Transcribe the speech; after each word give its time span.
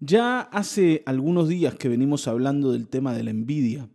Ya 0.00 0.40
hace 0.40 1.02
algunos 1.06 1.48
días 1.48 1.74
que 1.74 1.88
venimos 1.88 2.28
hablando 2.28 2.70
del 2.70 2.86
tema 2.86 3.14
de 3.14 3.24
la 3.24 3.30
envidia 3.30 3.88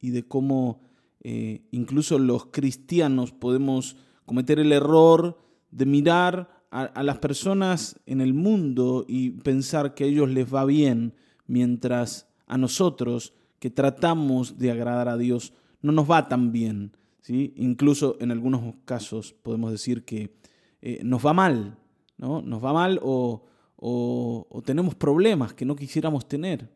y 0.00 0.10
de 0.10 0.26
cómo 0.26 0.80
eh, 1.20 1.62
incluso 1.70 2.18
los 2.18 2.46
cristianos 2.46 3.32
podemos 3.32 3.96
cometer 4.24 4.58
el 4.58 4.72
error 4.72 5.38
de 5.70 5.84
mirar 5.84 6.62
a, 6.70 7.02
las 7.02 7.18
personas 7.18 8.00
en 8.06 8.22
el 8.22 8.32
mundo 8.32 9.04
y 9.06 9.30
pensar 9.30 9.92
que 9.92 10.04
a 10.04 10.06
ellos 10.06 10.30
les 10.30 10.52
va 10.52 10.64
bien, 10.64 11.12
mientras 11.46 12.28
a 12.46 12.56
nosotros 12.56 13.34
que 13.58 13.68
tratamos 13.68 14.56
de 14.56 14.70
agradar 14.70 15.10
a 15.10 15.18
Dios 15.18 15.52
no 15.82 15.92
nos 15.92 16.10
va 16.10 16.28
tan 16.28 16.50
bien. 16.50 16.96
¿sí? 17.20 17.52
Incluso 17.56 18.16
en 18.20 18.30
algunos 18.30 18.74
casos 18.86 19.34
podemos 19.42 19.70
decir 19.70 20.06
que 20.06 20.34
eh, 20.80 21.00
nos 21.04 21.24
va 21.24 21.34
mal, 21.34 21.76
¿no? 22.16 22.40
Nos 22.40 22.64
va 22.64 22.72
mal 22.72 22.98
o, 23.02 23.44
o, 23.84 24.62
tenemos 24.64 24.94
problemas 24.94 25.54
que 25.54 25.64
no 25.64 25.74
quisiéramos 25.74 26.28
tener. 26.28 26.70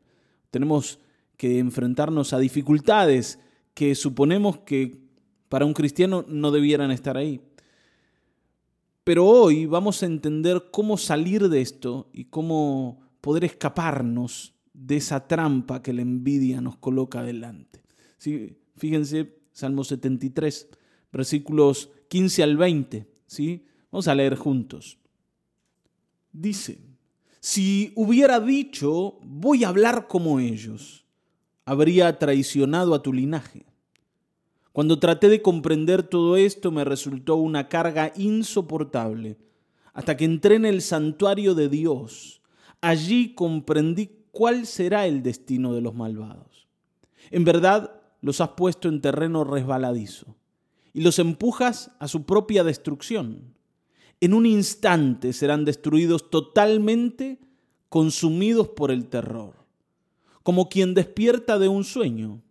Tenemos 0.50 0.98
que 1.36 1.60
enfrentarnos 1.60 2.32
a 2.32 2.40
dificultades 2.40 3.38
que 3.74 3.94
suponemos 3.94 4.58
que 4.58 4.98
para 5.48 5.66
un 5.66 5.72
cristiano 5.72 6.24
no 6.26 6.50
debieran 6.50 6.90
estar 6.90 7.16
ahí. 7.16 7.40
Pero 9.04 9.24
hoy 9.24 9.66
vamos 9.66 10.02
a 10.02 10.06
entender 10.06 10.64
cómo 10.72 10.96
salir 10.96 11.48
de 11.48 11.60
esto 11.60 12.10
y 12.12 12.24
cómo 12.24 12.98
poder 13.20 13.44
escaparnos 13.44 14.54
de 14.72 14.96
esa 14.96 15.28
trampa 15.28 15.82
que 15.82 15.92
la 15.92 16.02
envidia 16.02 16.60
nos 16.60 16.76
coloca 16.76 17.22
delante. 17.22 17.84
¿Sí? 18.18 18.58
Fíjense, 18.74 19.38
Salmo 19.52 19.84
73, 19.84 20.68
versículos 21.12 21.90
15 22.08 22.42
al 22.42 22.56
20. 22.56 23.06
¿sí? 23.28 23.64
Vamos 23.92 24.08
a 24.08 24.14
leer 24.16 24.34
juntos. 24.34 24.98
Dice, 26.32 26.85
si 27.46 27.92
hubiera 27.94 28.40
dicho, 28.40 29.20
voy 29.22 29.62
a 29.62 29.68
hablar 29.68 30.08
como 30.08 30.40
ellos, 30.40 31.04
habría 31.64 32.18
traicionado 32.18 32.92
a 32.92 33.02
tu 33.02 33.12
linaje. 33.12 33.64
Cuando 34.72 34.98
traté 34.98 35.28
de 35.28 35.42
comprender 35.42 36.02
todo 36.02 36.36
esto 36.36 36.72
me 36.72 36.84
resultó 36.84 37.36
una 37.36 37.68
carga 37.68 38.12
insoportable, 38.16 39.38
hasta 39.92 40.16
que 40.16 40.24
entré 40.24 40.56
en 40.56 40.64
el 40.64 40.82
santuario 40.82 41.54
de 41.54 41.68
Dios. 41.68 42.42
Allí 42.80 43.32
comprendí 43.32 44.10
cuál 44.32 44.66
será 44.66 45.06
el 45.06 45.22
destino 45.22 45.72
de 45.72 45.82
los 45.82 45.94
malvados. 45.94 46.66
En 47.30 47.44
verdad, 47.44 48.00
los 48.22 48.40
has 48.40 48.50
puesto 48.50 48.88
en 48.88 49.00
terreno 49.00 49.44
resbaladizo 49.44 50.34
y 50.92 51.02
los 51.02 51.20
empujas 51.20 51.92
a 52.00 52.08
su 52.08 52.24
propia 52.26 52.64
destrucción 52.64 53.55
en 54.20 54.34
un 54.34 54.46
instante 54.46 55.32
serán 55.32 55.64
destruidos 55.64 56.30
totalmente, 56.30 57.38
consumidos 57.88 58.68
por 58.68 58.90
el 58.90 59.06
terror, 59.06 59.54
como 60.42 60.68
quien 60.68 60.94
despierta 60.94 61.58
de 61.58 61.68
un 61.68 61.84
sueño. 61.84 62.42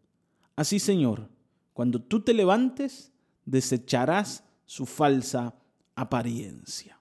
Así, 0.55 0.79
Señor, 0.79 1.29
cuando 1.73 2.01
tú 2.01 2.21
te 2.21 2.33
levantes, 2.33 3.11
desecharás 3.45 4.43
su 4.65 4.85
falsa 4.85 5.55
apariencia. 5.95 6.99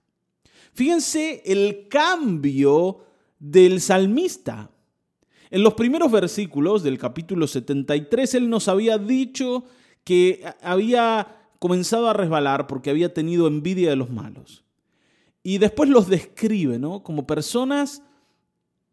Fíjense 0.72 1.42
el 1.44 1.88
cambio 1.88 3.04
del 3.38 3.80
salmista. 3.80 4.70
En 5.50 5.62
los 5.62 5.74
primeros 5.74 6.10
versículos 6.10 6.82
del 6.82 6.98
capítulo 6.98 7.46
73, 7.46 8.34
él 8.34 8.50
nos 8.50 8.66
había 8.66 8.98
dicho 8.98 9.64
que 10.02 10.44
había 10.60 11.43
comenzado 11.64 12.10
a 12.10 12.12
resbalar 12.12 12.66
porque 12.66 12.90
había 12.90 13.14
tenido 13.14 13.46
envidia 13.46 13.88
de 13.88 13.96
los 13.96 14.10
malos. 14.10 14.64
Y 15.42 15.56
después 15.56 15.88
los 15.88 16.08
describe 16.08 16.78
¿no? 16.78 17.02
como 17.02 17.26
personas 17.26 18.02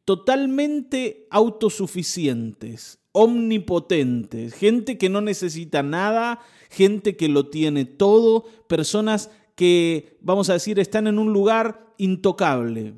totalmente 0.05 1.27
autosuficientes, 1.31 2.99
omnipotentes, 3.11 4.53
gente 4.53 4.97
que 4.97 5.09
no 5.09 5.19
necesita 5.19 5.83
nada, 5.83 6.39
gente 6.69 7.17
que 7.17 7.27
lo 7.27 7.49
tiene 7.49 7.83
todo, 7.83 8.45
personas 8.69 9.31
que, 9.55 10.17
vamos 10.21 10.49
a 10.49 10.53
decir, 10.53 10.79
están 10.79 11.07
en 11.07 11.19
un 11.19 11.33
lugar 11.33 11.93
intocable. 11.97 12.93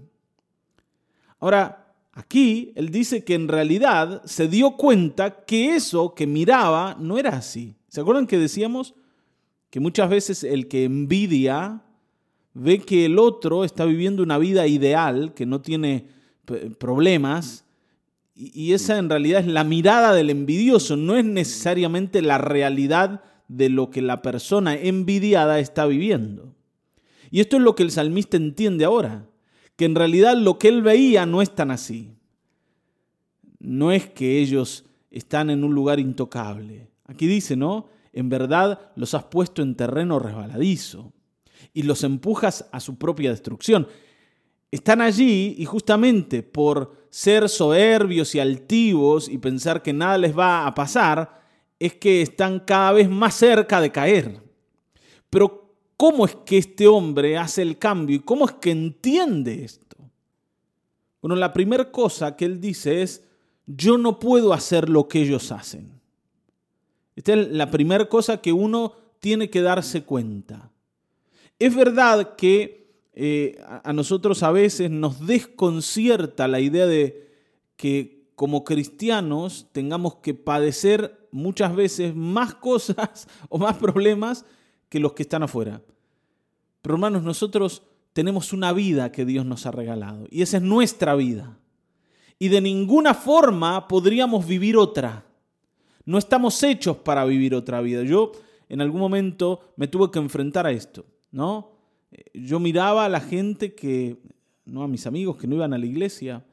Ahora, 1.39 1.95
aquí 2.11 2.73
él 2.75 2.89
dice 2.89 3.23
que 3.23 3.33
en 3.33 3.47
realidad 3.47 4.21
se 4.25 4.47
dio 4.47 4.77
cuenta 4.77 5.45
que 5.45 5.73
eso 5.73 6.13
que 6.13 6.27
miraba 6.27 6.95
no 6.99 7.17
era 7.17 7.31
así. 7.31 7.75
¿Se 7.87 8.01
acuerdan 8.01 8.27
que 8.27 8.37
decíamos? 8.37 8.93
Que 9.73 9.79
muchas 9.79 10.07
veces 10.07 10.43
el 10.43 10.67
que 10.67 10.83
envidia 10.83 11.81
ve 12.53 12.77
que 12.77 13.05
el 13.05 13.17
otro 13.17 13.63
está 13.63 13.85
viviendo 13.85 14.21
una 14.21 14.37
vida 14.37 14.67
ideal, 14.67 15.33
que 15.33 15.47
no 15.47 15.61
tiene 15.61 16.05
problemas, 16.77 17.65
y 18.35 18.73
esa 18.73 18.99
en 18.99 19.09
realidad 19.09 19.41
es 19.41 19.47
la 19.47 19.63
mirada 19.63 20.13
del 20.13 20.29
envidioso, 20.29 20.95
no 20.95 21.15
es 21.15 21.25
necesariamente 21.25 22.21
la 22.21 22.37
realidad 22.37 23.23
de 23.47 23.69
lo 23.69 23.89
que 23.89 24.03
la 24.03 24.21
persona 24.21 24.75
envidiada 24.75 25.57
está 25.57 25.87
viviendo. 25.87 26.53
Y 27.31 27.39
esto 27.39 27.57
es 27.57 27.63
lo 27.63 27.73
que 27.73 27.81
el 27.81 27.89
salmista 27.89 28.37
entiende 28.37 28.85
ahora, 28.85 29.27
que 29.75 29.85
en 29.85 29.95
realidad 29.95 30.37
lo 30.37 30.59
que 30.59 30.67
él 30.67 30.83
veía 30.83 31.25
no 31.25 31.41
es 31.41 31.49
tan 31.49 31.71
así. 31.71 32.13
No 33.57 33.91
es 33.91 34.07
que 34.07 34.39
ellos 34.39 34.85
están 35.09 35.49
en 35.49 35.63
un 35.63 35.73
lugar 35.73 35.99
intocable. 35.99 36.91
Aquí 37.07 37.25
dice, 37.25 37.55
¿no? 37.55 37.87
En 38.13 38.29
verdad 38.29 38.91
los 38.95 39.13
has 39.13 39.25
puesto 39.25 39.61
en 39.61 39.75
terreno 39.75 40.19
resbaladizo 40.19 41.11
y 41.73 41.83
los 41.83 42.03
empujas 42.03 42.69
a 42.71 42.79
su 42.79 42.97
propia 42.97 43.31
destrucción. 43.31 43.87
Están 44.71 45.01
allí 45.01 45.55
y 45.57 45.65
justamente 45.65 46.43
por 46.43 47.07
ser 47.09 47.49
soberbios 47.49 48.33
y 48.35 48.39
altivos 48.39 49.29
y 49.29 49.37
pensar 49.37 49.81
que 49.81 49.93
nada 49.93 50.17
les 50.17 50.37
va 50.37 50.65
a 50.65 50.73
pasar, 50.73 51.41
es 51.79 51.95
que 51.95 52.21
están 52.21 52.59
cada 52.59 52.91
vez 52.93 53.09
más 53.09 53.35
cerca 53.35 53.81
de 53.81 53.91
caer. 53.91 54.41
Pero 55.29 55.75
¿cómo 55.97 56.25
es 56.25 56.35
que 56.45 56.57
este 56.57 56.87
hombre 56.87 57.37
hace 57.37 57.61
el 57.61 57.77
cambio 57.77 58.15
y 58.15 58.19
cómo 58.19 58.45
es 58.45 58.53
que 58.53 58.71
entiende 58.71 59.63
esto? 59.63 59.97
Bueno, 61.21 61.35
la 61.35 61.53
primera 61.53 61.91
cosa 61.91 62.35
que 62.35 62.45
él 62.45 62.59
dice 62.59 63.01
es, 63.01 63.23
yo 63.65 63.97
no 63.97 64.19
puedo 64.19 64.53
hacer 64.53 64.89
lo 64.89 65.07
que 65.07 65.21
ellos 65.21 65.51
hacen. 65.51 66.02
Esta 67.15 67.33
es 67.33 67.49
la 67.49 67.69
primera 67.69 68.05
cosa 68.09 68.41
que 68.41 68.53
uno 68.53 68.93
tiene 69.19 69.49
que 69.49 69.61
darse 69.61 70.03
cuenta. 70.03 70.71
Es 71.59 71.75
verdad 71.75 72.35
que 72.35 72.83
eh, 73.13 73.61
a 73.83 73.93
nosotros 73.93 74.41
a 74.43 74.51
veces 74.51 74.89
nos 74.89 75.25
desconcierta 75.25 76.47
la 76.47 76.59
idea 76.59 76.87
de 76.87 77.31
que 77.75 78.23
como 78.35 78.63
cristianos 78.63 79.67
tengamos 79.71 80.15
que 80.15 80.33
padecer 80.33 81.27
muchas 81.31 81.75
veces 81.75 82.15
más 82.15 82.55
cosas 82.55 83.27
o 83.49 83.57
más 83.57 83.77
problemas 83.77 84.45
que 84.89 84.99
los 84.99 85.13
que 85.13 85.23
están 85.23 85.43
afuera. 85.43 85.81
Pero 86.81 86.95
hermanos, 86.95 87.23
nosotros 87.23 87.83
tenemos 88.13 88.53
una 88.53 88.73
vida 88.73 89.11
que 89.11 89.25
Dios 89.25 89.45
nos 89.45 89.65
ha 89.65 89.71
regalado 89.71 90.27
y 90.29 90.41
esa 90.41 90.57
es 90.57 90.63
nuestra 90.63 91.15
vida. 91.15 91.57
Y 92.39 92.49
de 92.49 92.61
ninguna 92.61 93.13
forma 93.13 93.87
podríamos 93.87 94.45
vivir 94.45 94.75
otra. 94.75 95.25
No 96.05 96.17
estamos 96.17 96.61
hechos 96.63 96.97
para 96.97 97.25
vivir 97.25 97.55
otra 97.55 97.81
vida. 97.81 98.03
Yo 98.03 98.31
en 98.69 98.81
algún 98.81 98.99
momento 98.99 99.73
me 99.77 99.87
tuve 99.87 100.11
que 100.11 100.19
enfrentar 100.19 100.65
a 100.65 100.71
esto, 100.71 101.05
¿no? 101.31 101.71
Eh, 102.11 102.25
yo 102.33 102.59
miraba 102.59 103.05
a 103.05 103.09
la 103.09 103.21
gente 103.21 103.73
que, 103.73 104.17
¿no? 104.65 104.83
A 104.83 104.87
mis 104.87 105.07
amigos 105.07 105.37
que 105.37 105.47
no 105.47 105.55
iban 105.55 105.73
a 105.73 105.77
la 105.77 105.85
iglesia, 105.85 106.43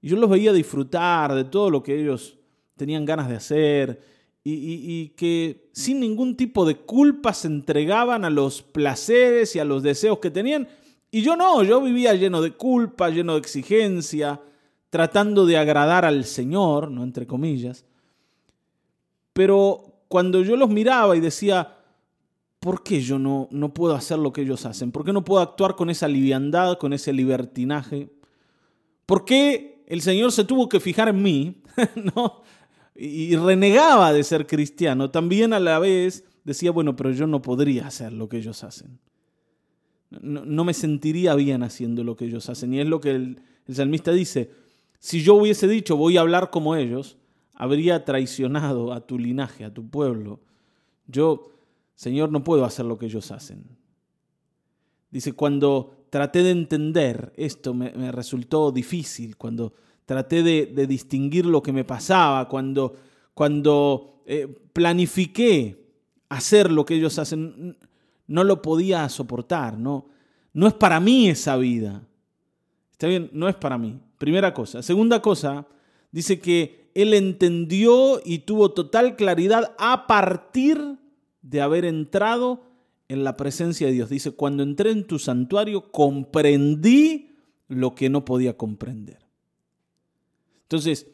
y 0.00 0.08
yo 0.08 0.16
los 0.16 0.30
veía 0.30 0.52
disfrutar 0.52 1.34
de 1.34 1.44
todo 1.44 1.70
lo 1.70 1.82
que 1.82 2.00
ellos 2.00 2.38
tenían 2.76 3.04
ganas 3.04 3.28
de 3.28 3.36
hacer, 3.36 4.00
y, 4.44 4.52
y 4.52 5.08
que 5.10 5.68
sin 5.72 6.00
ningún 6.00 6.36
tipo 6.36 6.64
de 6.64 6.76
culpa 6.76 7.34
se 7.34 7.48
entregaban 7.48 8.24
a 8.24 8.30
los 8.30 8.62
placeres 8.62 9.54
y 9.54 9.58
a 9.58 9.64
los 9.64 9.82
deseos 9.82 10.20
que 10.20 10.30
tenían. 10.30 10.68
Y 11.10 11.20
yo 11.20 11.36
no, 11.36 11.62
yo 11.64 11.82
vivía 11.82 12.14
lleno 12.14 12.40
de 12.40 12.52
culpa, 12.52 13.10
lleno 13.10 13.34
de 13.34 13.40
exigencia, 13.40 14.40
tratando 14.90 15.44
de 15.44 15.58
agradar 15.58 16.04
al 16.04 16.24
Señor, 16.24 16.90
no 16.90 17.02
entre 17.02 17.26
comillas. 17.26 17.84
Pero 19.38 20.02
cuando 20.08 20.42
yo 20.42 20.56
los 20.56 20.68
miraba 20.68 21.16
y 21.16 21.20
decía, 21.20 21.76
¿por 22.58 22.82
qué 22.82 23.00
yo 23.00 23.20
no, 23.20 23.46
no 23.52 23.72
puedo 23.72 23.94
hacer 23.94 24.18
lo 24.18 24.32
que 24.32 24.40
ellos 24.40 24.66
hacen? 24.66 24.90
¿Por 24.90 25.04
qué 25.04 25.12
no 25.12 25.24
puedo 25.24 25.40
actuar 25.40 25.76
con 25.76 25.90
esa 25.90 26.08
liviandad, 26.08 26.76
con 26.76 26.92
ese 26.92 27.12
libertinaje? 27.12 28.10
¿Por 29.06 29.24
qué 29.24 29.84
el 29.86 30.02
Señor 30.02 30.32
se 30.32 30.42
tuvo 30.42 30.68
que 30.68 30.80
fijar 30.80 31.08
en 31.10 31.22
mí? 31.22 31.62
¿no? 32.16 32.42
Y 32.96 33.36
renegaba 33.36 34.12
de 34.12 34.24
ser 34.24 34.44
cristiano. 34.44 35.12
También 35.12 35.52
a 35.52 35.60
la 35.60 35.78
vez 35.78 36.24
decía, 36.42 36.72
bueno, 36.72 36.96
pero 36.96 37.12
yo 37.12 37.28
no 37.28 37.40
podría 37.40 37.86
hacer 37.86 38.12
lo 38.12 38.28
que 38.28 38.38
ellos 38.38 38.64
hacen. 38.64 38.98
No, 40.10 40.64
me 40.64 40.74
sentiría 40.74 41.36
bien 41.36 41.62
haciendo 41.62 42.02
lo 42.02 42.16
que 42.16 42.24
ellos 42.24 42.48
hacen. 42.48 42.74
Y 42.74 42.80
es 42.80 42.88
lo 42.88 43.00
que 43.00 43.12
el, 43.12 43.40
el 43.68 43.74
salmista 43.76 44.10
dice, 44.10 44.50
si 44.98 45.22
yo 45.22 45.34
hubiese 45.34 45.68
dicho 45.68 45.96
voy 45.96 46.16
a 46.16 46.22
hablar 46.22 46.50
como 46.50 46.74
ellos, 46.74 47.17
habría 47.58 48.04
traicionado 48.04 48.92
a 48.92 49.00
tu 49.00 49.18
linaje, 49.18 49.64
a 49.64 49.74
tu 49.74 49.90
pueblo. 49.90 50.38
Yo, 51.08 51.50
Señor, 51.96 52.30
no 52.30 52.44
puedo 52.44 52.64
hacer 52.64 52.86
lo 52.86 52.96
que 52.96 53.06
ellos 53.06 53.32
hacen. 53.32 53.64
Dice, 55.10 55.32
cuando 55.32 56.06
traté 56.08 56.44
de 56.44 56.52
entender 56.52 57.32
esto 57.36 57.74
me, 57.74 58.12
resultó 58.12 58.70
difícil, 58.70 59.36
cuando 59.36 59.74
traté 60.06 60.44
de, 60.44 60.86
distinguir 60.86 61.46
lo 61.46 61.60
que 61.60 61.72
me 61.72 61.84
pasaba, 61.84 62.48
cuando, 62.48 62.94
cuando 63.34 64.22
eh, 64.24 64.46
planifiqué 64.72 65.84
hacer 66.28 66.70
lo 66.70 66.86
que 66.86 66.94
ellos 66.94 67.18
hacen, 67.18 67.76
no 68.28 68.44
lo 68.44 68.62
podía 68.62 69.08
soportar, 69.08 69.76
no, 69.76 70.06
no 70.52 70.68
es 70.68 70.74
para 70.74 71.00
mí 71.00 71.28
esa 71.28 71.56
vida. 71.56 72.06
Está 72.92 73.08
bien, 73.08 73.30
no 73.32 73.48
es 73.48 73.56
para 73.56 73.78
mí. 73.78 73.98
Primera 74.16 74.54
cosa. 74.54 74.80
Segunda 74.80 75.20
cosa, 75.20 75.66
dice 76.12 76.38
que 76.38 76.77
él 76.94 77.14
entendió 77.14 78.20
y 78.24 78.40
tuvo 78.40 78.72
total 78.72 79.16
claridad 79.16 79.74
a 79.78 80.06
partir 80.06 80.98
de 81.42 81.60
haber 81.60 81.84
entrado 81.84 82.62
en 83.08 83.24
la 83.24 83.36
presencia 83.36 83.86
de 83.86 83.94
Dios. 83.94 84.10
Dice, 84.10 84.32
cuando 84.32 84.62
entré 84.62 84.90
en 84.90 85.06
tu 85.06 85.18
santuario, 85.18 85.90
comprendí 85.90 87.36
lo 87.68 87.94
que 87.94 88.10
no 88.10 88.24
podía 88.24 88.56
comprender. 88.56 89.18
Entonces, 90.62 91.06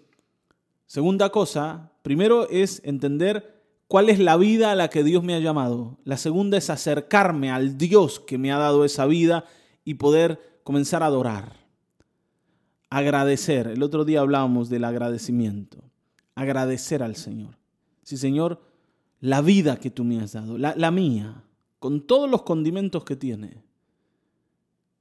segunda 0.87 1.31
cosa, 1.31 1.93
primero 2.03 2.49
es 2.49 2.83
entender 2.85 3.63
cuál 3.87 4.09
es 4.09 4.19
la 4.19 4.37
vida 4.37 4.73
a 4.73 4.75
la 4.75 4.89
que 4.89 5.05
Dios 5.05 5.23
me 5.23 5.35
ha 5.35 5.41
llamado. 5.41 5.99
La 6.05 6.17
segunda 6.17 6.59
es 6.59 6.71
acercarme 6.71 7.51
al 7.51 7.79
Dios 7.79 8.19
que 8.19 8.39
me 8.39 8.51
ha 8.51 8.59
dado 8.59 8.85
esa 8.85 9.07
vida 9.07 9.45
y 9.85 9.95
poder 9.95 10.61
comenzar 10.65 11.03
a 11.03 11.07
adorar. 11.07 11.64
Agradecer. 12.95 13.67
El 13.67 13.83
otro 13.83 14.05
día 14.05 14.21
hablábamos 14.21 14.69
del 14.69 14.85
agradecimiento. 14.85 15.83
Agradecer 16.37 17.03
al 17.03 17.17
Señor. 17.17 17.59
Sí, 18.05 18.17
Señor, 18.17 18.63
la 19.19 19.41
vida 19.41 19.81
que 19.81 19.91
tú 19.91 20.05
me 20.05 20.21
has 20.21 20.35
dado, 20.35 20.59
la, 20.59 20.91
mía, 20.93 21.43
con 21.81 22.07
todos 22.07 22.31
los 22.31 22.43
condimentos 22.43 23.03
que 23.03 23.17
tiene, 23.17 23.65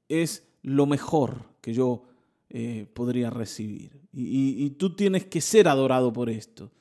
es 0.09 0.47
lo 0.63 0.87
mejor 0.87 1.45
que 1.61 1.75
yo 1.75 2.05
eh, 2.49 2.87
podría 2.91 3.29
recibir. 3.29 4.01
y 4.11 4.67
tú 4.71 4.95
tienes 4.95 5.25
que 5.25 5.39
ser 5.39 5.67
adorado 5.67 6.11
por 6.11 6.31
esto. 6.31 6.71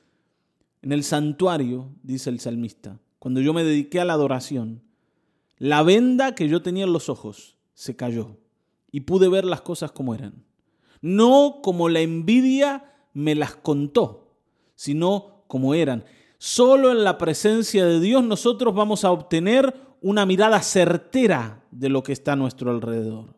En 0.81 0.93
el 0.93 1.03
santuario, 1.03 1.91
dice 2.01 2.31
el 2.31 2.39
salmista, 2.39 2.97
cuando 3.19 3.39
yo 3.39 3.53
me 3.53 3.63
dediqué 3.63 3.99
a 3.99 4.05
la 4.05 4.13
adoración, 4.13 4.81
la 5.59 5.83
venda 5.83 6.33
que 6.33 6.49
yo 6.49 6.63
tenía 6.63 6.85
en 6.85 6.93
los 6.93 7.07
ojos 7.07 7.55
se 7.75 7.95
cayó 7.95 8.35
y 8.91 9.01
pude 9.01 9.29
ver 9.29 9.45
las 9.45 9.61
cosas 9.61 9.91
como 9.91 10.15
eran. 10.15 10.43
No 11.03 11.59
como 11.61 11.89
la 11.89 11.99
envidia 11.99 12.91
me 13.13 13.35
las 13.35 13.55
contó, 13.55 14.31
sino 14.73 15.43
como 15.47 15.75
eran. 15.75 16.05
Solo 16.39 16.91
en 16.91 17.03
la 17.03 17.17
presencia 17.17 17.85
de 17.85 17.99
Dios 17.99 18.23
nosotros 18.23 18.73
vamos 18.73 19.05
a 19.05 19.11
obtener 19.11 19.75
una 20.01 20.25
mirada 20.25 20.61
certera 20.61 21.63
de 21.71 21.89
lo 21.89 22.03
que 22.03 22.13
está 22.13 22.33
a 22.33 22.37
nuestro 22.37 22.71
alrededor. 22.71 23.35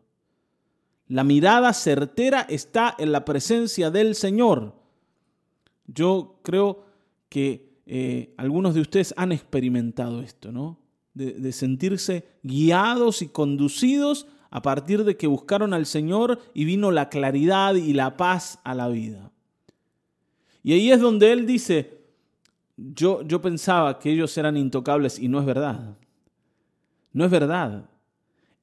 La 1.07 1.23
mirada 1.23 1.73
certera 1.73 2.45
está 2.47 2.95
en 2.97 3.11
la 3.11 3.25
presencia 3.25 3.91
del 3.91 4.15
Señor. 4.15 4.73
Yo 5.87 6.39
creo 6.43 6.85
que 7.29 7.75
eh, 7.85 8.33
algunos 8.37 8.73
de 8.73 8.81
ustedes 8.81 9.13
han 9.17 9.31
experimentado 9.31 10.21
esto, 10.21 10.51
¿no? 10.51 10.79
De, 11.13 11.51
sentirse 11.53 12.27
guiados 12.43 13.21
y 13.21 13.29
conducidos 13.29 14.27
a 14.49 14.61
partir 14.61 15.03
de 15.03 15.17
que 15.17 15.27
buscaron 15.27 15.73
al 15.73 15.85
Señor 15.85 16.39
y 16.53 16.65
vino 16.65 16.91
la 16.91 17.09
claridad 17.09 17.75
y 17.75 17.93
la 17.93 18.17
paz 18.17 18.59
a 18.63 18.73
la 18.73 18.87
vida. 18.87 19.31
Y 20.63 20.73
ahí 20.73 20.91
es 20.91 20.99
donde 20.99 21.31
Él 21.31 21.45
dice, 21.45 21.99
yo, 22.77 23.21
yo 23.21 23.41
pensaba 23.41 23.99
que 23.99 24.11
ellos 24.11 24.37
eran 24.37 24.57
intocables 24.57 25.19
y 25.19 25.27
no 25.27 25.39
es 25.39 25.45
verdad. 25.45 25.97
No 27.13 27.25
es 27.25 27.31
verdad. 27.31 27.89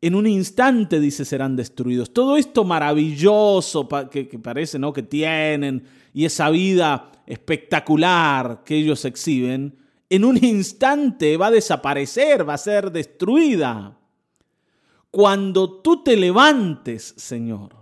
En 0.00 0.16
un 0.16 0.26
instante, 0.26 0.98
dice, 0.98 1.24
serán 1.24 1.54
destruidos. 1.54 2.12
Todo 2.12 2.36
esto 2.36 2.64
maravilloso 2.64 3.88
que, 4.10 4.26
que 4.26 4.38
parece. 4.38 4.80
Que 4.92 5.02
tienen 5.04 5.84
y 6.12 6.24
esa 6.24 6.50
vida 6.50 7.12
espectacular 7.26 8.62
que 8.64 8.76
ellos 8.76 9.04
exhiben, 9.04 9.78
en 10.10 10.24
un 10.24 10.44
instante 10.44 11.36
va 11.36 11.46
a 11.46 11.52
desaparecer, 11.52 12.46
va 12.46 12.54
a 12.54 12.58
ser 12.58 12.90
destruida. 12.90 13.98
Cuando 15.12 15.70
tú 15.70 16.02
te 16.02 16.16
levantes, 16.16 17.14
Señor, 17.18 17.76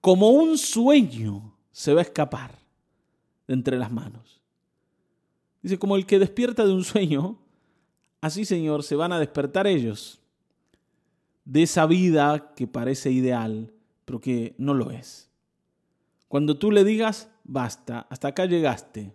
como 0.00 0.30
un 0.30 0.58
sueño 0.58 1.54
se 1.70 1.94
va 1.94 2.00
a 2.00 2.02
escapar 2.02 2.58
de 3.46 3.54
entre 3.54 3.78
las 3.78 3.92
manos. 3.92 4.42
Dice, 5.62 5.78
como 5.78 5.94
el 5.94 6.06
que 6.06 6.18
despierta 6.18 6.66
de 6.66 6.72
un 6.72 6.82
sueño, 6.82 7.38
así, 8.20 8.44
Señor, 8.44 8.82
se 8.82 8.96
van 8.96 9.12
a 9.12 9.20
despertar 9.20 9.68
ellos 9.68 10.20
de 11.44 11.62
esa 11.62 11.86
vida 11.86 12.52
que 12.56 12.66
parece 12.66 13.12
ideal, 13.12 13.72
pero 14.04 14.20
que 14.20 14.56
no 14.58 14.74
lo 14.74 14.90
es. 14.90 15.30
Cuando 16.26 16.58
tú 16.58 16.72
le 16.72 16.82
digas, 16.82 17.30
basta, 17.44 18.08
hasta 18.10 18.26
acá 18.26 18.46
llegaste. 18.46 19.14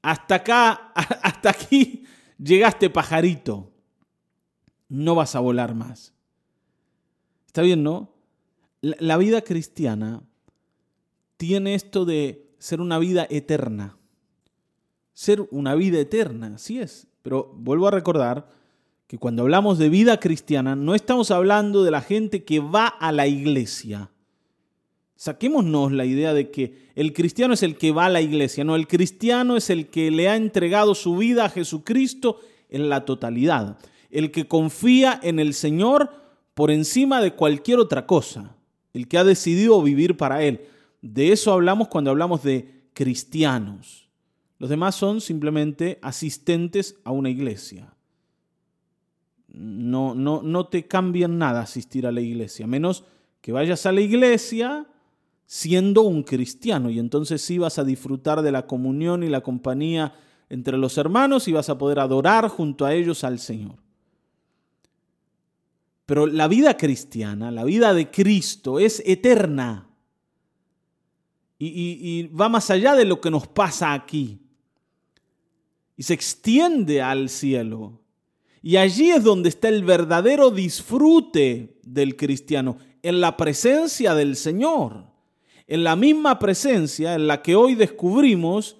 Hasta 0.00 0.36
acá, 0.36 0.92
hasta 0.94 1.50
aquí 1.50 2.04
llegaste 2.38 2.88
pajarito. 2.88 3.71
No 4.92 5.14
vas 5.14 5.34
a 5.34 5.40
volar 5.40 5.74
más. 5.74 6.12
Está 7.46 7.62
bien, 7.62 7.82
¿no? 7.82 8.10
La 8.82 9.16
vida 9.16 9.40
cristiana 9.40 10.22
tiene 11.38 11.74
esto 11.74 12.04
de 12.04 12.50
ser 12.58 12.82
una 12.82 12.98
vida 12.98 13.26
eterna. 13.30 13.96
Ser 15.14 15.48
una 15.50 15.74
vida 15.76 15.98
eterna, 15.98 16.58
sí 16.58 16.78
es. 16.78 17.06
Pero 17.22 17.54
vuelvo 17.56 17.88
a 17.88 17.90
recordar 17.90 18.50
que 19.06 19.16
cuando 19.16 19.40
hablamos 19.40 19.78
de 19.78 19.88
vida 19.88 20.20
cristiana 20.20 20.76
no 20.76 20.94
estamos 20.94 21.30
hablando 21.30 21.84
de 21.84 21.90
la 21.90 22.02
gente 22.02 22.44
que 22.44 22.60
va 22.60 22.86
a 22.86 23.12
la 23.12 23.26
iglesia. 23.26 24.10
Saquémonos 25.16 25.90
la 25.92 26.04
idea 26.04 26.34
de 26.34 26.50
que 26.50 26.90
el 26.96 27.14
cristiano 27.14 27.54
es 27.54 27.62
el 27.62 27.78
que 27.78 27.92
va 27.92 28.06
a 28.06 28.10
la 28.10 28.20
iglesia, 28.20 28.62
no, 28.62 28.76
el 28.76 28.88
cristiano 28.88 29.56
es 29.56 29.70
el 29.70 29.86
que 29.86 30.10
le 30.10 30.28
ha 30.28 30.36
entregado 30.36 30.94
su 30.94 31.16
vida 31.16 31.46
a 31.46 31.48
Jesucristo 31.48 32.40
en 32.68 32.90
la 32.90 33.06
totalidad, 33.06 33.78
el 34.12 34.30
que 34.30 34.46
confía 34.46 35.18
en 35.22 35.40
el 35.40 35.54
Señor 35.54 36.10
por 36.54 36.70
encima 36.70 37.20
de 37.20 37.32
cualquier 37.32 37.78
otra 37.78 38.06
cosa, 38.06 38.54
el 38.92 39.08
que 39.08 39.18
ha 39.18 39.24
decidido 39.24 39.82
vivir 39.82 40.16
para 40.16 40.42
Él. 40.42 40.66
De 41.00 41.32
eso 41.32 41.52
hablamos 41.52 41.88
cuando 41.88 42.10
hablamos 42.10 42.42
de 42.42 42.84
cristianos. 42.92 44.08
Los 44.58 44.70
demás 44.70 44.94
son 44.94 45.20
simplemente 45.20 45.98
asistentes 46.02 46.96
a 47.04 47.10
una 47.10 47.30
iglesia. 47.30 47.94
No, 49.48 50.14
no, 50.14 50.42
no 50.42 50.66
te 50.66 50.86
cambian 50.86 51.38
nada 51.38 51.62
asistir 51.62 52.06
a 52.06 52.12
la 52.12 52.20
iglesia, 52.20 52.66
menos 52.66 53.04
que 53.40 53.50
vayas 53.50 53.86
a 53.86 53.92
la 53.92 54.00
iglesia 54.00 54.86
siendo 55.46 56.02
un 56.02 56.22
cristiano 56.22 56.88
y 56.90 56.98
entonces 56.98 57.42
sí 57.42 57.58
vas 57.58 57.78
a 57.78 57.84
disfrutar 57.84 58.40
de 58.40 58.52
la 58.52 58.66
comunión 58.66 59.22
y 59.22 59.28
la 59.28 59.42
compañía 59.42 60.14
entre 60.48 60.78
los 60.78 60.96
hermanos 60.96 61.48
y 61.48 61.52
vas 61.52 61.68
a 61.68 61.76
poder 61.76 61.98
adorar 61.98 62.48
junto 62.48 62.86
a 62.86 62.94
ellos 62.94 63.24
al 63.24 63.38
Señor. 63.38 63.81
Pero 66.06 66.26
la 66.26 66.48
vida 66.48 66.76
cristiana, 66.76 67.50
la 67.50 67.64
vida 67.64 67.94
de 67.94 68.10
Cristo 68.10 68.78
es 68.78 69.02
eterna 69.06 69.88
y, 71.58 72.24
va 72.28 72.48
más 72.48 72.70
allá 72.70 72.94
de 72.96 73.04
lo 73.04 73.20
que 73.20 73.30
nos 73.30 73.46
pasa 73.46 73.92
aquí 73.92 74.40
y 75.96 76.02
se 76.02 76.14
extiende 76.14 77.00
al 77.00 77.28
cielo. 77.28 78.00
Y 78.62 78.76
allí 78.76 79.10
es 79.10 79.22
donde 79.22 79.48
está 79.48 79.68
el 79.68 79.84
verdadero 79.84 80.50
disfrute 80.50 81.78
del 81.82 82.16
cristiano, 82.16 82.78
en 83.02 83.20
la 83.20 83.36
presencia 83.36 84.14
del 84.14 84.36
Señor 84.36 85.12
en 85.72 85.84
la 85.84 85.96
misma 85.96 86.38
presencia 86.38 87.14
en 87.14 87.26
la 87.26 87.40
que 87.40 87.56
hoy 87.56 87.74
descubrimos 87.74 88.76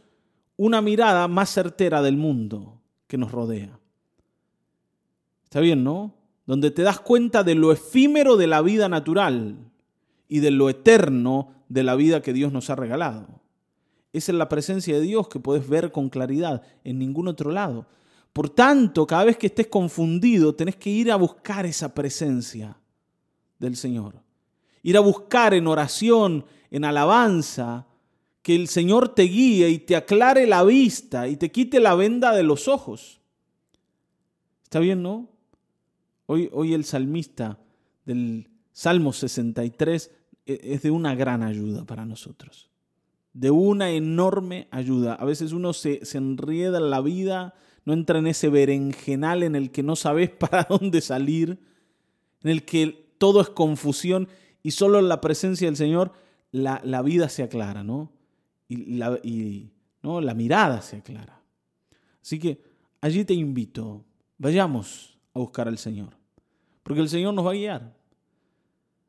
una 0.59 0.83
mirada 0.83 1.27
más 1.29 1.49
certera 1.49 2.03
del 2.03 2.19
mundo 2.19 2.83
que 3.07 3.17
nos 3.17 3.33
rodea. 3.33 3.79
Está 5.45 5.61
bien, 5.61 5.83
¿no? 5.83 6.15
Donde 6.53 6.71
te 6.71 6.83
das 6.83 7.01
cuenta 7.01 7.45
de 7.45 7.55
lo 7.55 7.73
efímero 7.73 8.37
de 8.37 8.47
la 8.47 8.61
vida 8.61 8.91
natural 8.91 9.57
y 10.29 10.41
de 10.41 10.51
lo 10.51 10.69
eterno 10.69 11.55
de 11.71 11.83
la 11.83 11.95
vida 11.95 12.21
que 12.21 12.35
Dios 12.35 12.53
nos 12.53 12.69
ha 12.69 12.77
regalado. 12.77 13.41
Es 14.13 14.29
en 14.29 14.37
la 14.37 14.51
presencia 14.51 14.95
de 14.95 15.01
Dios 15.01 15.29
que 15.29 15.41
puedes 15.41 15.67
ver 15.67 15.93
con 15.93 16.11
claridad, 16.11 16.61
en 16.85 16.99
ningún 16.99 17.29
otro 17.29 17.53
lado. 17.53 17.87
Por 18.35 18.51
tanto, 18.51 19.07
cada 19.07 19.25
vez 19.25 19.39
que 19.39 19.47
estés 19.47 19.69
confundido, 19.69 20.55
tenés 20.55 20.77
que 20.77 20.91
ir 20.91 21.11
a 21.11 21.17
buscar 21.17 21.65
esa 21.65 21.95
presencia 21.95 22.77
del 23.59 23.75
Señor. 23.75 24.17
Ir 24.83 24.99
a 24.99 25.01
buscar 25.01 25.55
en 25.55 25.67
oración, 25.67 26.45
en 26.71 26.85
alabanza, 26.85 27.87
que 28.43 28.55
el 28.55 28.69
Señor 28.69 29.15
te 29.15 29.23
guíe 29.23 29.71
y 29.71 29.79
te 29.79 29.97
aclare 29.97 30.47
la 30.47 30.65
vista 30.65 31.29
y 31.29 31.39
te 31.39 31.51
quite 31.51 31.81
la 31.81 31.95
venda 31.95 32.37
de 32.37 32.43
los 32.43 32.69
ojos. 32.69 33.23
¿Está 34.65 34.81
bien, 34.81 35.03
no? 35.03 35.32
Hoy, 36.27 36.49
hoy 36.53 36.75
el 36.75 36.85
salmista 36.85 37.59
del 38.05 38.49
Salmo 38.73 39.13
63 39.13 40.11
e, 40.47 40.61
es 40.63 40.83
de 40.83 40.91
una 40.91 41.15
gran 41.15 41.43
ayuda 41.43 41.85
para 41.85 42.05
nosotros, 42.05 42.71
de 43.33 43.51
una 43.51 43.91
enorme 43.91 44.69
ayuda. 44.71 45.15
A 45.15 45.25
veces 45.25 45.53
uno 45.53 45.73
se, 45.73 46.05
se 46.05 46.19
en 46.19 46.37
la 46.91 47.01
vida, 47.01 47.55
no 47.85 47.93
entra 47.93 48.19
en 48.19 48.27
ese 48.27 48.49
berenjenal 48.49 49.43
en 49.43 49.57
el 49.57 49.71
que 49.71 49.83
no 49.83 49.97
sabes 49.97 50.31
para 50.39 50.67
dónde 50.69 51.01
salir, 51.01 51.59
en 52.43 52.51
el 52.51 52.65
que 52.65 53.15
todo 53.19 53.41
es 53.41 53.51
confusión 53.51 54.29
y 54.63 54.73
solo 54.73 54.99
en 54.99 55.09
la 55.09 55.21
presencia 55.21 55.69
del 55.69 55.77
Señor 55.77 56.13
la, 56.51 57.03
vida 57.03 57.29
se 57.29 57.43
aclara, 57.43 57.83
¿no? 57.83 58.13
Y, 58.69 58.97
la, 58.97 59.19
¿no? 60.03 60.21
la 60.21 60.35
mirada 60.35 60.83
se 60.83 60.97
aclara. 60.97 61.41
Así 62.21 62.39
que 62.39 62.63
allí 63.01 63.25
te 63.25 63.35
invito, 63.35 64.05
vayamos 64.39 65.12
a 65.35 65.39
buscar 65.39 65.69
al 65.69 65.79
Señor, 65.79 66.17
porque 66.83 67.01
el 67.01 67.09
Señor 67.09 67.35
nos 67.35 67.47
va 67.47 67.51
a 67.51 67.55
guiar. 67.55 67.95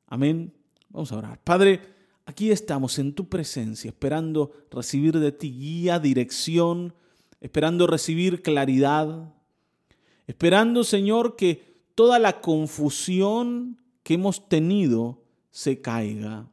Amén. 0.08 0.53
Vamos 0.89 1.12
a 1.12 1.18
orar. 1.18 1.39
Padre, 1.44 1.82
aquí 2.25 2.51
estamos 2.51 3.00
en 3.00 3.13
tu 3.13 3.27
presencia, 3.27 3.89
esperando 3.89 4.51
recibir 4.70 5.20
de 5.20 5.32
ti 5.32 5.51
guía, 5.51 6.00
dirección, 6.00 6.94
esperando 7.42 7.88
recibir 7.88 8.42
claridad, 8.42 9.34
esperando, 10.27 10.84
Señor, 10.84 11.36
que 11.36 11.74
toda 11.96 12.20
la 12.20 12.42
confusión 12.42 13.82
que 14.03 14.15
hemos 14.15 14.48
tenido 14.48 15.24
se 15.51 15.82
caiga. 15.82 16.48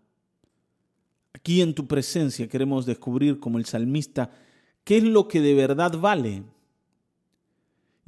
Aquí 1.33 1.63
en 1.63 1.75
tu 1.75 1.87
presencia 1.87 2.49
queremos 2.49 2.87
descubrir 2.87 3.41
como 3.41 3.59
el 3.59 3.65
salmista 3.65 4.31
qué 4.85 4.99
es 4.99 5.05
lo 5.05 5.29
que 5.29 5.41
de 5.41 5.55
verdad 5.55 5.99
vale. 5.99 6.43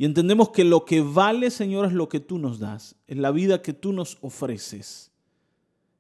Y 0.02 0.04
entendemos 0.04 0.49
que 0.49 0.64
lo 0.64 0.85
que 0.85 1.00
vale, 1.00 1.49
Señor, 1.49 1.87
es 1.87 1.92
lo 1.92 2.09
que 2.09 2.18
tú 2.18 2.37
nos 2.37 2.59
das, 2.59 2.97
es 3.06 3.16
la 3.16 3.30
vida 3.30 3.62
que 3.62 3.73
tú 3.73 3.92
nos 3.92 4.18
ofreces. 4.21 5.12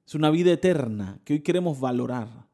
Es 0.04 0.16
una 0.16 0.28
vida 0.28 0.50
eterna 0.50 1.20
que 1.24 1.34
hoy 1.34 1.38
queremos 1.38 1.78
valorar. 1.78 2.48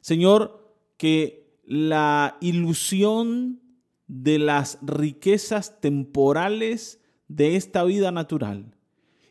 Señor, 0.00 0.74
que 0.96 1.58
la 1.66 2.38
ilusión 2.40 3.60
de 4.06 4.38
las 4.38 4.78
riquezas 4.80 5.78
temporales 5.78 7.02
de 7.28 7.56
esta 7.56 7.84
vida 7.84 8.10
natural, 8.10 8.74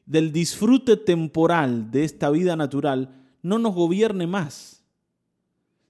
del 0.05 0.31
disfrute 0.31 0.95
temporal 0.95 1.89
de 1.89 2.03
esta 2.03 2.29
vida 2.29 2.55
natural, 2.55 3.19
no 3.41 3.57
nos 3.57 3.73
gobierne 3.73 4.27
más. 4.27 4.83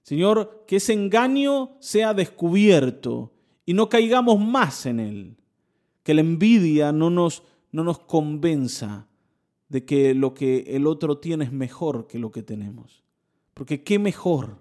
Señor, 0.02 0.64
que 0.66 0.76
ese 0.76 0.94
engaño 0.94 1.76
sea 1.78 2.14
descubierto 2.14 3.34
y 3.66 3.74
no 3.74 3.90
caigamos 3.90 4.40
más 4.40 4.86
en 4.86 4.98
él. 4.98 5.36
Que 6.02 6.14
la 6.14 6.20
envidia 6.20 6.92
no 6.92 7.10
nos, 7.10 7.42
no 7.70 7.84
nos 7.84 7.98
convenza 8.00 9.06
de 9.68 9.84
que 9.84 10.14
lo 10.14 10.34
que 10.34 10.64
el 10.68 10.86
otro 10.86 11.18
tiene 11.18 11.44
es 11.44 11.52
mejor 11.52 12.06
que 12.06 12.18
lo 12.18 12.30
que 12.30 12.42
tenemos. 12.42 13.02
Porque 13.54 13.82
qué 13.82 13.98
mejor 13.98 14.58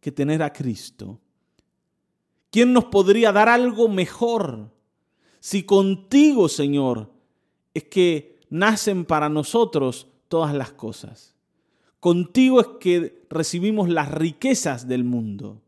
que 0.00 0.12
tener 0.12 0.42
a 0.42 0.52
Cristo. 0.52 1.20
¿Quién 2.50 2.72
nos 2.72 2.86
podría 2.86 3.30
dar 3.32 3.48
algo 3.48 3.88
mejor 3.88 4.70
si 5.40 5.62
contigo, 5.62 6.48
Señor, 6.48 7.10
es 7.74 7.84
que 7.84 8.40
nacen 8.50 9.04
para 9.04 9.28
nosotros 9.28 10.08
todas 10.28 10.54
las 10.54 10.72
cosas? 10.72 11.34
Contigo 12.00 12.60
es 12.60 12.66
que 12.80 13.26
recibimos 13.28 13.88
las 13.88 14.10
riquezas 14.10 14.88
del 14.88 15.04
mundo. 15.04 15.60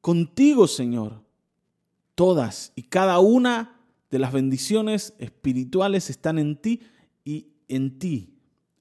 Contigo, 0.00 0.66
Señor, 0.66 1.22
todas 2.14 2.72
y 2.74 2.82
cada 2.82 3.18
una 3.20 3.73
de 4.14 4.20
las 4.20 4.32
bendiciones 4.32 5.12
espirituales 5.18 6.08
están 6.08 6.38
en 6.38 6.54
ti 6.54 6.82
y 7.24 7.48
en 7.66 7.98
ti 7.98 8.38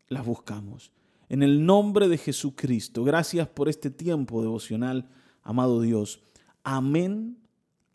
las 0.08 0.24
buscamos. 0.24 0.92
En 1.28 1.42
el 1.42 1.66
nombre 1.66 2.08
de 2.08 2.20
Jesucristo, 2.20 3.04
gracias 3.04 3.48
por 3.48 3.68
este 3.68 3.90
tiempo 3.90 4.44
devocional, 4.44 5.10
amado 5.42 5.82
Dios. 5.82 6.22
Amén, 6.64 7.40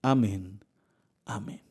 amén, 0.02 0.64
amén. 1.26 1.67